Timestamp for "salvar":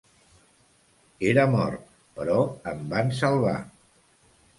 3.19-3.53